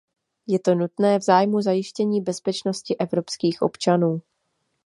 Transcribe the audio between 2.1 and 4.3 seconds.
bezpečnosti evropských občanů.